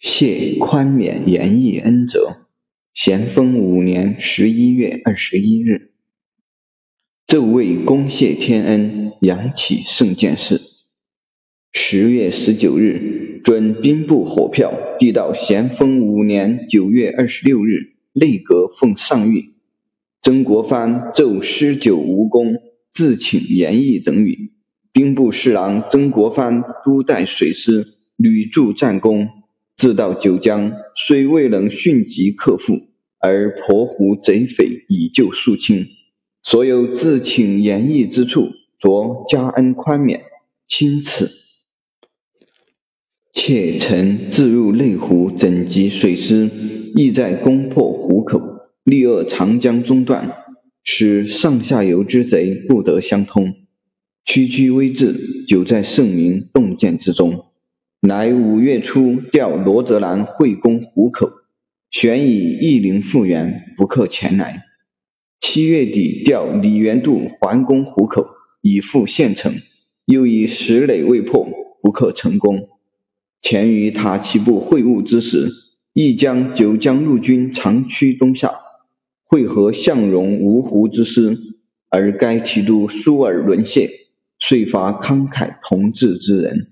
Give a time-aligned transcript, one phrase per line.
[0.00, 2.46] 谢宽免严义恩泽，
[2.94, 5.90] 咸丰五年十一月二十一日，
[7.26, 10.58] 奏为公谢天恩，扬起圣剑士。
[11.74, 19.50] 十月十九日，准兵部火票递到咸丰五年九月二十六日，内阁奉上谕。
[20.22, 22.54] 曾国藩奏施酒无功，
[22.94, 24.52] 自请严义等语。
[24.92, 27.86] 兵部侍郎曾国藩督带水师，
[28.16, 29.28] 屡助战功。
[29.80, 32.78] 自到九江，虽未能迅疾克复，
[33.18, 35.86] 而婆湖贼匪已就肃清。
[36.42, 40.20] 所有自请言义之处，着加恩宽免，
[40.68, 41.30] 钦此。
[43.32, 46.50] 妾臣自入内湖整集水师，
[46.94, 48.38] 意在攻破湖口，
[48.84, 50.30] 立扼长江中段，
[50.84, 53.54] 使上下游之贼不得相通。
[54.26, 57.46] 区区微志，久在圣明洞见之中。
[58.02, 61.30] 乃五月初调罗泽兰会攻湖口，
[61.90, 64.62] 旋以义陵复原，不克前来。
[65.38, 68.26] 七月底调李元度还攻湖口，
[68.62, 69.52] 以赴县城，
[70.06, 71.46] 又以石垒未破，
[71.82, 72.70] 不克成功。
[73.42, 75.50] 前于塔奇部会晤之时，
[75.92, 78.50] 亦将九江陆军长驱东下，
[79.24, 81.36] 会合向荣、芜湖之师，
[81.90, 83.90] 而该提督苏尔沦陷，
[84.38, 86.69] 遂发慷慨同志之人。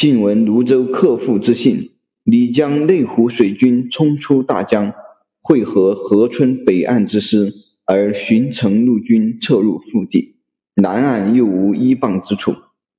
[0.00, 1.90] 晋闻泸州克复之信，
[2.24, 4.94] 李将内湖水军冲出大江，
[5.42, 7.52] 会合河村北岸之师，
[7.84, 10.36] 而巡城陆军撤入腹地。
[10.76, 12.54] 南岸又无依傍之处，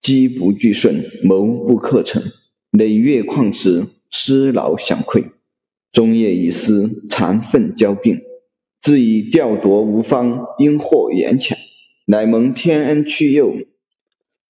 [0.00, 2.22] 机不俱顺，谋不克成。
[2.70, 5.22] 累月旷时，失劳享愧，
[5.92, 8.18] 终夜已思，残愤交并，
[8.80, 11.58] 自以调夺无方，因祸严浅，
[12.06, 13.52] 乃蒙天恩去佑，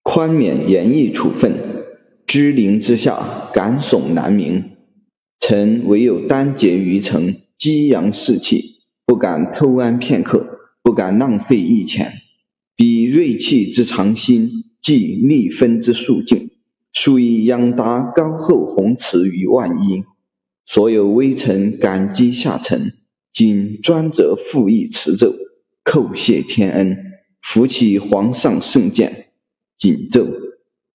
[0.05, 1.75] 宽免严役处分。
[2.27, 4.72] 居陵之下，感悚难明。
[5.38, 12.12] 臣唯有单结于城，激扬士气，不敢偷安片刻，不敢浪费一钱。
[12.75, 14.50] 彼锐气之长心，
[14.82, 16.50] 即逆分之数境，
[16.92, 20.03] 数以养达高厚宏慈于万一。
[20.66, 22.92] 所有微臣感激下臣，
[23.32, 25.32] 今专责复议辞奏，
[25.84, 26.97] 叩谢天恩，
[27.41, 29.28] 扶起皇上圣鉴，
[29.78, 30.26] 谨奏。